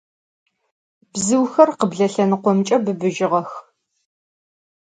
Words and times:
Bzıuxer 1.11 1.69
khıble 1.79 2.07
lhenıkhom 2.13 2.59
bıbıjığex. 2.85 3.49